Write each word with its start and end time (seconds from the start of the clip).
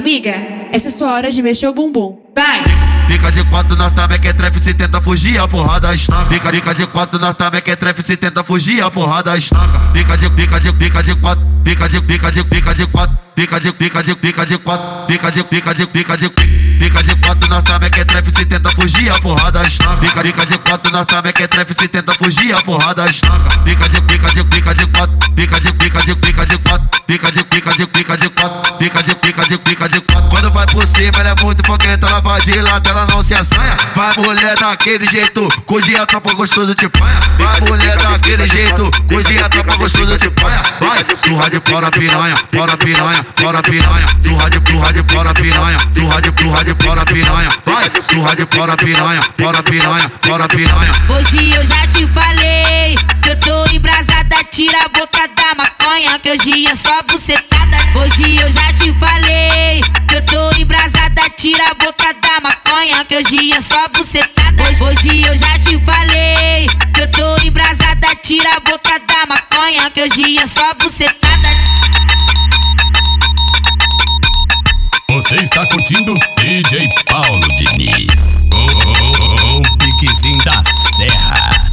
Amiga, 0.00 0.34
essa 0.72 0.88
é 0.88 0.90
sua 0.90 1.12
hora 1.12 1.30
de 1.30 1.42
mexer 1.42 1.68
o 1.68 1.74
bumbum. 1.74 2.18
Vai! 2.34 2.64
Fica 3.06 3.30
de 3.30 3.44
quatro, 3.50 3.76
nós 3.76 3.92
também 3.92 4.18
quer 4.18 4.32
trefe 4.32 4.58
se 4.58 4.72
tenta 4.72 4.98
fugir, 4.98 5.38
a 5.38 5.46
porrada 5.46 5.94
estanca. 5.94 6.24
Fica, 6.24 6.48
fica 6.48 6.74
de 6.74 6.86
quatro, 6.86 7.18
nós 7.18 7.36
também 7.36 7.60
quer 7.60 7.76
trefe 7.76 8.00
se 8.00 8.16
tenta 8.16 8.42
fugir, 8.42 8.82
a 8.82 8.90
porrada 8.90 9.36
estanca. 9.36 9.78
Fica 9.92 10.16
de, 10.16 10.30
fica 10.30 10.58
de, 10.58 10.72
fica 10.72 11.02
de 11.02 11.14
quatro, 11.16 11.46
fica 11.62 11.86
de, 11.86 12.00
fica 12.00 12.32
de, 12.32 12.44
fica 12.44 12.74
de 12.74 12.86
quatro, 12.86 13.18
fica 13.36 13.60
de, 13.60 13.72
fica 13.72 14.02
de, 14.02 14.14
fica 14.14 14.46
de 14.46 14.58
quatro, 14.58 15.06
fica 15.06 15.30
de, 15.30 15.44
fica 15.44 15.74
de, 15.74 15.86
fica 15.86 16.16
de, 16.16 16.30
fica 16.78 17.02
de 17.02 17.16
quatro, 17.16 17.50
nós 17.50 17.62
também 17.62 17.90
quer 17.90 18.04
trefe 18.06 18.30
se 18.30 18.46
tenta 18.46 18.70
fugir, 18.70 19.10
a 19.10 19.20
porrada 19.20 19.66
estanca. 19.66 19.96
Fica, 19.98 20.22
fica 20.22 20.46
de 20.46 20.58
quatro, 20.60 20.92
nós 20.92 21.04
também 21.04 21.32
quer 21.34 21.48
trefe 21.48 21.74
se 21.74 21.88
tenta 21.88 22.14
fugir, 22.14 22.54
a 22.54 22.62
porrada 22.62 23.06
estanca. 23.06 23.50
Fica 23.64 23.86
de, 23.86 24.00
fica 24.00 24.30
de, 24.30 24.54
fica 24.54 24.74
de 24.74 24.86
quatro, 24.86 25.18
fica 25.36 25.59
ela 31.18 31.30
é 31.30 31.42
muito 31.42 31.64
fogueta, 31.66 32.06
ela 32.06 32.20
vai 32.20 32.40
ela 32.88 33.06
não 33.06 33.22
se 33.22 33.34
assanha. 33.34 33.76
Vai 33.94 34.16
mulher 34.18 34.56
daquele 34.58 35.06
jeito, 35.06 35.48
cozinha 35.66 36.06
tropa 36.06 36.32
gostoso 36.34 36.74
de 36.74 36.88
panha. 36.88 37.20
Vai 37.38 37.60
mulher 37.68 37.96
daquele 37.96 38.46
jeito, 38.48 38.90
cozinha 39.08 39.48
tropa 39.48 39.76
gostoso 39.76 40.16
de 40.18 40.30
panha. 40.30 40.62
Vai, 40.80 41.04
surra 41.16 41.50
de 41.50 41.60
fora 41.60 41.90
piranha, 41.90 42.36
fora 42.52 42.76
piranha, 42.76 43.26
fora 43.36 43.62
piranha. 43.62 44.06
Surra 44.22 44.50
de 44.50 44.70
surra 44.70 44.92
de 44.92 45.12
fora 45.12 45.34
piranha, 45.34 45.78
surra 45.94 46.20
de 46.20 46.42
surra 46.42 46.64
de 46.64 46.84
fora 46.84 47.04
piranha. 47.04 47.50
Vai, 47.64 47.90
surra 48.02 48.36
de 48.36 48.46
fora 48.54 48.76
piranha, 48.76 49.22
fora 49.38 49.62
piranha, 49.62 50.12
fora 50.22 50.48
piranha. 50.48 50.94
Hoje 51.08 51.54
eu 51.54 51.66
já 51.66 51.86
te 51.86 52.06
falei 52.08 52.96
que 53.22 53.30
eu 53.30 53.40
tô 53.40 53.74
embrasada, 53.74 54.36
tira 54.50 54.78
a 54.84 54.88
boca 54.88 55.28
da 55.36 55.54
maconha, 55.56 56.18
que 56.18 56.30
hoje 56.30 56.66
é 56.66 56.74
só 56.74 57.02
bucetada. 57.02 57.76
Hoje 57.94 58.36
eu 58.36 58.52
já 58.52 58.69
hoje 63.20 63.52
é 63.52 63.60
só 63.60 63.86
bucetada. 63.88 64.62
Hoje, 64.62 64.82
hoje 64.82 65.22
eu 65.26 65.38
já 65.38 65.58
te 65.58 65.78
falei 65.84 66.66
que 66.94 67.02
eu 67.02 67.10
tô 67.10 67.46
embrasada, 67.46 68.08
tira 68.22 68.56
a 68.56 68.60
boca 68.60 68.98
da 68.98 69.26
maconha, 69.26 69.90
que 69.90 70.02
hoje 70.02 70.38
é 70.38 70.46
só 70.46 70.72
bucetada. 70.74 71.48
Você 75.10 75.36
está 75.36 75.66
curtindo 75.66 76.14
DJ 76.38 76.88
Paulo 77.06 77.46
Diniz. 77.56 78.46
O, 78.52 78.56
o, 78.56 79.58
o, 79.58 79.60
o 79.60 79.78
piquezinho 79.78 80.42
da 80.44 80.62
serra. 80.64 81.70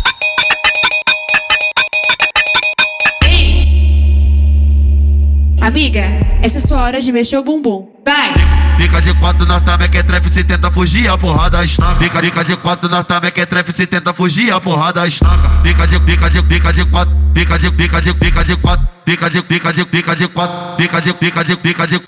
Amiga, 5.61 6.01
essa 6.41 6.57
é 6.57 6.61
sua 6.61 6.81
hora 6.81 7.01
de 7.01 7.11
mexer 7.11 7.37
o 7.37 7.43
bumbum. 7.43 7.87
Vai! 8.05 8.46
Fica 8.77 9.01
de 9.01 9.13
quatro, 9.15 9.45
nós 9.47 9.63
também 9.63 9.89
quer 9.89 10.03
trefe 10.03 10.29
se 10.29 10.43
tenta 10.43 10.69
fugir, 10.69 11.09
a 11.09 11.17
porrada 11.17 11.63
estanca. 11.63 11.95
Fica, 11.95 12.19
fica 12.19 12.45
de 12.45 12.55
quatro, 12.57 12.87
nós 12.87 13.05
também 13.07 13.31
quer 13.31 13.47
trefe 13.47 13.71
se 13.71 13.87
tenta 13.87 14.13
fugir, 14.13 14.51
a 14.51 14.61
porrada 14.61 15.05
estanca. 15.07 15.49
Fica 15.63 15.87
de, 15.87 15.99
fica 15.99 16.29
de, 16.29 16.43
fica 16.43 16.73
de 16.73 16.85
quatro, 16.85 17.17
fica 17.33 17.57
de, 17.57 17.71
fica 17.71 18.01
de, 18.01 18.13
fica 18.13 18.45
de 18.45 18.55
quatro, 18.57 18.87
fica 19.03 19.29
de, 19.29 19.41
fica 19.41 19.73
de, 19.73 19.85
fica 19.85 20.15
de 20.15 20.27
quatro, 20.27 20.77
fica 20.77 21.01
de, 21.01 21.13
fica 21.13 21.43
de, 21.43 21.55
fica 21.55 21.87
de, 21.87 21.99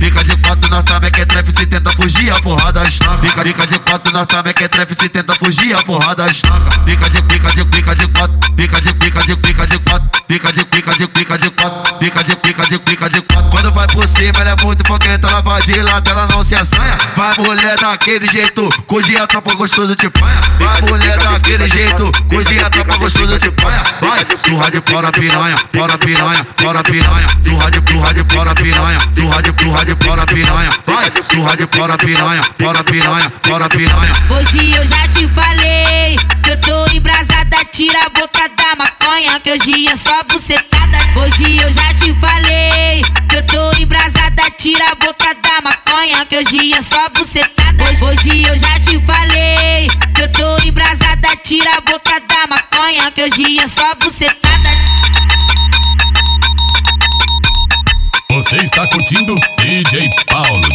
fica 0.00 0.24
de 0.24 0.36
quatro, 0.36 0.70
nós 0.70 0.84
também 0.84 1.10
quer 1.10 1.26
trefe 1.26 1.50
se 1.50 1.66
tenta 1.66 1.90
fugir, 1.92 2.30
a 2.30 2.40
porrada 2.42 2.86
estanca. 2.86 3.18
Fica, 3.26 3.42
fica 3.42 3.66
de 3.66 3.78
quatro, 3.78 4.12
nós 4.12 4.26
também 4.26 4.52
quer 4.52 4.68
trefe 4.68 4.94
se 4.94 5.08
tenta 5.08 5.34
fugir, 5.34 5.74
a 5.74 5.82
porrada 5.82 6.30
estanca. 6.30 6.70
Fica 6.84 7.08
de, 7.08 7.22
fica 7.22 7.50
de, 7.52 7.76
fica 7.76 7.94
de 7.94 8.08
quatro, 8.08 8.38
fica 8.54 8.80
de, 8.82 8.88
fica 8.88 9.22
de, 9.22 9.36
fica 9.46 9.66
de 9.66 9.78
fica 10.28 10.52
de, 10.52 10.60
fica 10.70 10.92
de, 10.92 11.06
fica 11.06 11.38
de 11.38 11.50
quatro, 11.50 11.98
fica 11.98 12.22
de, 12.22 12.36
fica 12.44 12.64
de, 12.66 12.78
fica 12.86 13.10
de 13.10 13.22
quatro. 13.22 13.50
Quando 13.50 13.72
vai 13.72 13.86
por 13.86 14.06
cima, 14.06 14.40
ela 14.40 14.50
é 14.50 14.64
muito 14.64 14.86
fogueta, 14.86 15.26
ela 15.26 15.40
vai 15.40 15.62
de 15.62 15.80
lado, 15.80 16.10
ela 16.10 16.26
não 16.26 16.44
se 16.44 16.54
assanha. 16.54 16.98
Vai 17.16 17.34
mulher 17.38 17.76
daquele 17.78 18.28
jeito, 18.28 18.68
cozinha 18.86 19.22
a 19.22 19.26
tropa 19.26 19.54
gostoso 19.54 19.96
de 19.96 20.10
panha. 20.10 20.40
Vai 20.58 20.82
mulher 20.82 21.16
daquele 21.18 21.68
jeito, 21.68 22.12
cozinha 22.28 22.66
a 22.66 22.70
tropa 22.70 22.96
gostoso 22.98 23.38
de 23.38 23.50
panha. 23.50 23.82
Vai, 24.00 24.20
surra 24.36 24.70
de 24.70 24.80
fora 24.82 25.10
piranha, 25.10 25.56
fora 25.72 25.98
piranha, 25.98 26.46
fora 26.56 26.82
piranha. 26.82 27.28
Surra 27.42 27.70
de 27.70 27.78
surra 27.90 28.12
de 28.12 28.34
fora 28.34 28.54
piranha, 28.54 29.00
surra 29.16 29.42
de 29.42 29.62
surra 29.62 29.84
de 29.84 30.04
fora 30.04 30.26
piranha. 30.26 30.70
Vai, 30.86 31.22
surra 31.22 31.56
de 31.56 31.66
fora 31.66 31.96
piranha, 31.96 32.42
fora 32.58 32.84
piranha, 32.84 33.32
fora 33.42 33.68
piranha. 33.68 34.12
Hoje 34.30 34.74
eu 34.74 34.86
já 34.86 35.08
te 35.08 35.26
falei 35.28 36.16
que 36.42 36.50
eu 36.50 36.60
tô 36.60 36.94
embrasada, 36.94 37.56
tira 37.72 37.98
a 38.04 38.10
boca 38.10 38.48
da 38.56 38.76
maconha, 38.76 38.87
tira 44.58 44.90
a 44.90 44.94
boca 44.96 45.34
da 45.34 45.60
maconha, 45.62 46.26
que 46.26 46.36
hoje 46.36 46.74
é 46.74 46.82
só 46.82 47.08
bucetada. 47.10 47.84
Hoje, 47.84 48.04
hoje 48.04 48.42
eu 48.42 48.58
já 48.58 48.74
te 48.80 49.00
falei 49.06 49.86
que 50.14 50.22
eu 50.22 50.32
tô 50.32 50.66
embrasada, 50.66 51.28
tira 51.44 51.70
a 51.76 51.80
boca 51.80 52.20
da 52.20 52.46
maconha, 52.48 53.10
que 53.12 53.22
hoje 53.22 53.60
é 53.60 53.68
só 53.68 53.94
bucetada. 53.94 54.68
Você 58.30 58.56
está 58.56 58.86
curtindo 58.88 59.34
DJ 59.58 60.08
Paulo 60.26 60.68